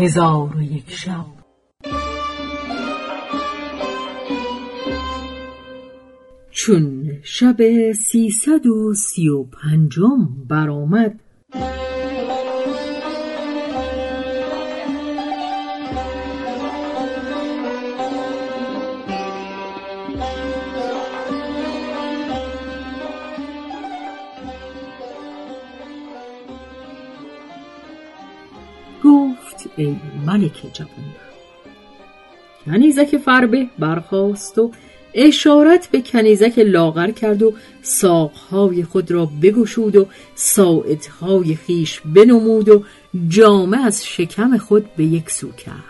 [0.00, 1.26] هزار و یک شب.
[6.50, 11.20] چون شب سیصد و سی و پنجم برآمد
[29.80, 30.90] ای ملک جوان.
[32.66, 34.70] کنیزک فربه برخاست و
[35.14, 37.52] اشارت به کنیزک لاغر کرد و
[37.82, 42.84] ساقهای خود را بگشود و ساعدهای خیش بنمود و
[43.28, 45.84] جامه از شکم خود به یک سو کرد.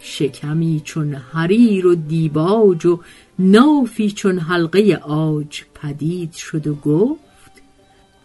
[0.00, 3.00] شکمی چون حریر و دیباج و
[3.38, 7.22] نافی چون حلقه آج پدید شد و گفت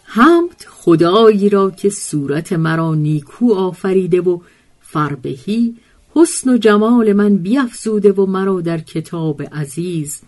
[0.03, 4.39] حمد خدایی را که صورت مرا نیکو آفریده و
[4.89, 5.75] فربهی
[6.15, 10.21] حسن و جمال من بیافزوده و مرا در کتاب عزیز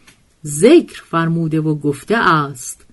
[0.45, 2.85] ذکر فرموده و گفته است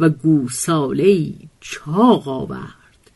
[0.00, 3.10] و گوساله چاق آورد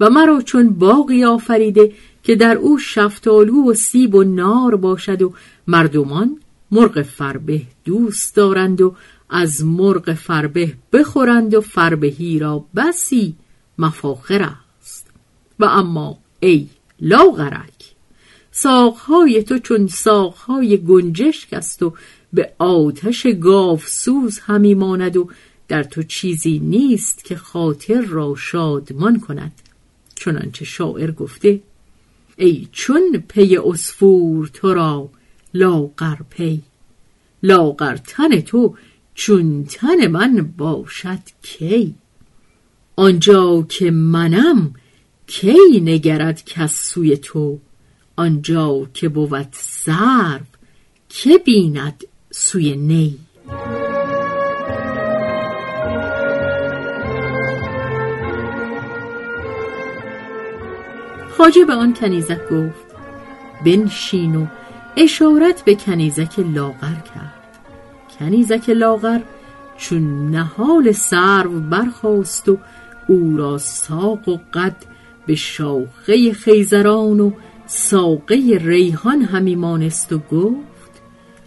[0.00, 5.32] و مرا چون باقی آفریده که در او شفتالو و سیب و نار باشد و
[5.66, 8.94] مردمان مرغ فربه دوست دارند و
[9.30, 13.34] از مرغ فربه بخورند و فربهی را بسی
[13.78, 15.10] مفاخر است.
[15.58, 16.68] و اما ای
[17.00, 17.96] لاغرک
[18.50, 21.94] ساقهای تو چون ساقهای گنجشک است و
[22.32, 23.26] به آتش
[23.86, 25.30] سوز همی ماند و
[25.68, 29.52] در تو چیزی نیست که خاطر را شادمان کند.
[30.14, 31.60] چنانچه شاعر گفته
[32.36, 35.10] ای چون پی اسفور تو را
[35.54, 36.62] لاغر پی.
[37.42, 38.76] لاغر تن تو
[39.14, 41.94] چون تن من باشد کی؟
[42.96, 44.74] آنجا که منم
[45.26, 47.58] کی نگرد کس سوی تو؟
[48.16, 50.40] آنجا که بود سرو
[51.08, 53.18] که بیند سوی نی؟
[61.38, 62.86] خاجه به آن کنیزک گفت
[63.64, 64.46] بنشین و
[64.96, 67.42] اشارت به کنیزک لاغر کرد.
[68.18, 69.20] کنیزک لاغر
[69.76, 72.58] چون نهال سرو برخاست و
[73.08, 74.76] او را ساق و قد
[75.26, 77.30] به شاخه خیزران و
[77.66, 81.02] ساقه ریحان همی مانست و گفت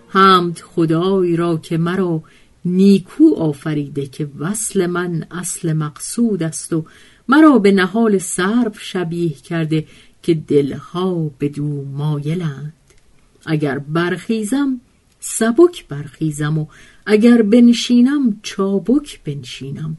[0.07, 2.23] حمد خدای را که مرا
[2.65, 6.85] نیکو آفریده که وصل من اصل مقصود است و
[7.27, 9.85] مرا به نهال سرب شبیه کرده
[10.23, 12.73] که دلها به دو مایلند.
[13.45, 14.81] اگر برخیزم
[15.19, 16.65] سبک برخیزم و
[17.05, 19.97] اگر بنشینم چابک بنشینم.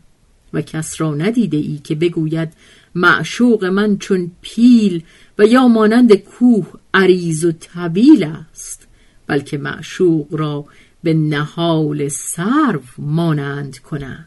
[0.52, 2.52] و کس را ندیده ای که بگوید
[2.94, 5.02] معشوق من چون پیل
[5.38, 8.88] و یا مانند کوه عریض و طویل است
[9.26, 10.64] بلکه معشوق را
[11.02, 14.26] به نهال سرو مانند کنند.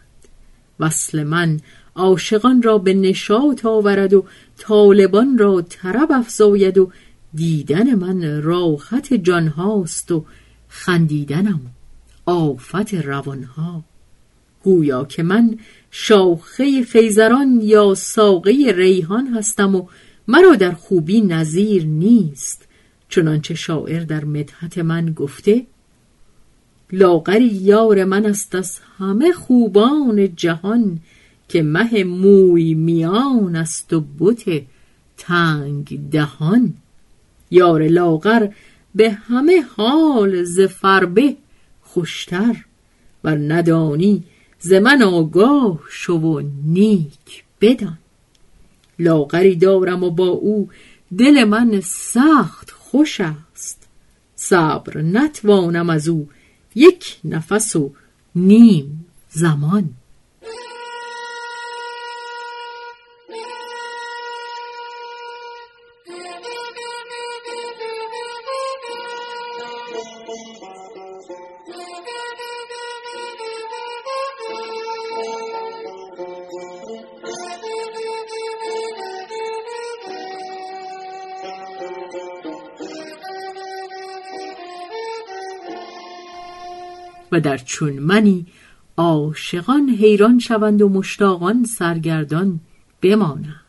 [0.79, 1.59] وصل من
[1.95, 4.25] عاشقان را به نشاط آورد و
[4.57, 6.91] طالبان را طرب افزاید و
[7.33, 10.25] دیدن من راحت جانهاست و
[10.67, 11.61] خندیدنم
[12.25, 13.83] آفت روانها.
[14.63, 15.57] گویا که من
[15.91, 19.85] شاخه خیزران یا ساقه ریحان هستم و
[20.27, 22.67] مرا در خوبی نظیر نیست.
[23.09, 25.65] چنانچه شاعر در مدحت من گفته
[26.91, 30.99] لاغری یار من است از همه خوبان جهان
[31.49, 34.43] که مه موی میان است و بت
[35.17, 36.73] تنگ دهان.
[37.51, 38.47] یار لاغر
[38.95, 41.35] به همه حال ز فربه
[41.81, 42.55] خوشتر
[43.23, 44.23] و ندانی
[44.65, 47.97] ز من آگاه شو و نیک بدان.
[48.99, 50.69] لاغری دارم و با او
[51.17, 53.87] دل من سخت خوش است.
[54.35, 56.29] صبر نتوانم از او
[56.75, 57.91] یک نفس و
[58.35, 59.89] نیم زمان.
[87.33, 88.45] و در چون منی
[88.97, 92.59] عاشقان حیران شوند و مشتاقان سرگردان
[93.01, 93.63] بمانند.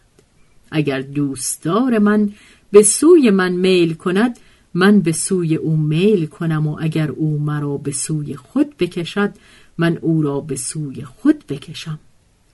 [0.70, 2.32] اگر دوستدار من
[2.70, 4.38] به سوی من میل کند
[4.74, 9.32] من به سوی او میل کنم و اگر او مرا به سوی خود بکشد
[9.78, 11.98] من او را به سوی خود بکشم.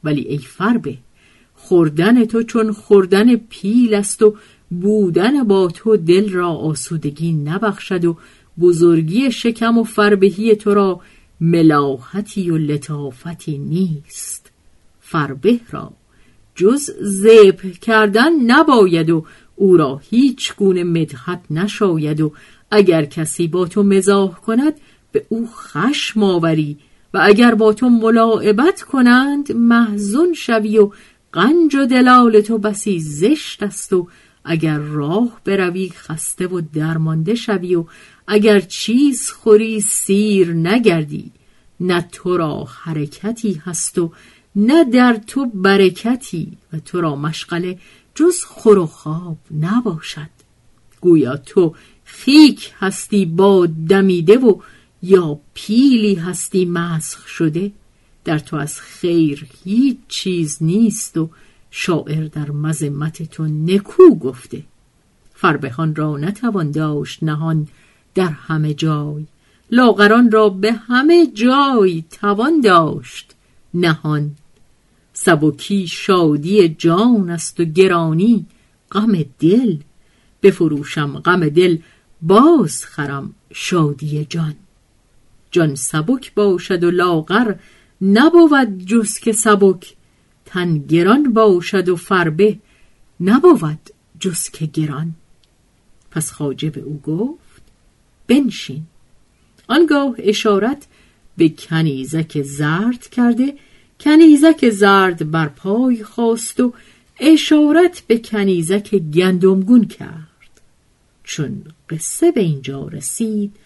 [0.05, 0.99] ولی ای فربه
[1.55, 4.37] خوردن تو چون خوردن پیل است و
[4.71, 8.17] بودن با تو دل را آسودگی نبخشد و
[8.61, 11.01] بزرگی شکم و فربهی تو را
[11.41, 14.51] ملاحتی و لطافتی نیست.
[15.01, 15.93] فربه را
[16.55, 19.25] جز زبه کردن نباید و
[19.57, 22.33] او را هیچ گونه مدحت نشاید و
[22.71, 24.75] اگر کسی با تو مزاح کند
[25.13, 26.79] به او خشم آوری
[27.15, 30.91] و اگر با تو ملاعبت کنند محزون شوی و
[31.33, 34.09] قنج و دلال تو بسی زشت است و
[34.45, 37.85] اگر راه بروی خسته و درمانده شوی و
[38.27, 41.31] اگر چیز خوری سیر نگردی.
[41.81, 44.13] نه تو را حرکتی هست و
[44.57, 47.79] نه در تو برکتی و تو را مشغله
[48.15, 50.31] جز خور و خواب نباشد.
[51.01, 54.61] گویا تو خیک هستی با دمیده و
[55.03, 57.73] یا پیلی هستی مسخ شده.
[58.25, 61.31] در تو از خیر هیچ چیز نیست و
[61.71, 64.63] شاعر در مذمت تو نکو گفته.
[65.35, 67.69] فربهان را نتوان داشت نهان
[68.15, 69.27] در همه جای.
[69.71, 73.35] لاغران را به همه جای توان داشت
[73.75, 74.31] نهان.
[75.13, 78.47] سبکی شادی جان است و گرانی
[78.93, 79.77] غم دل.
[80.43, 81.79] بفروشم غم دل
[82.23, 84.55] باز خرم شادی جان.
[85.51, 87.55] جان سبک باشد و لاغر
[88.03, 89.97] نبود جز که سبک.
[90.53, 92.59] تن گران باشد و فربه
[93.21, 95.15] نبود جز که گران.
[96.11, 97.63] پس خاجه به او گفت
[98.27, 98.83] بنشین.
[99.69, 100.87] آنگاه اشارت
[101.37, 103.55] به کنیزک زرد کرده
[104.01, 106.73] کنیزک زرد بر پای خواست و
[107.21, 110.61] اشارت به کنیزک گندمگون کرد.
[111.25, 113.57] چون قصه به اینجا رسید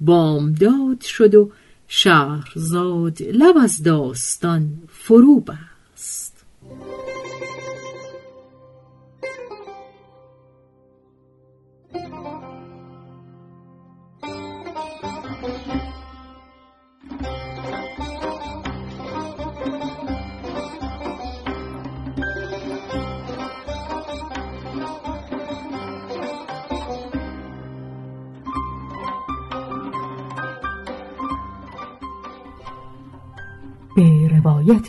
[0.00, 1.50] بامداد شد و
[1.88, 5.40] شهرزاد لب از داستان فرو
[5.98, 6.44] بست
[33.96, 34.88] به روایت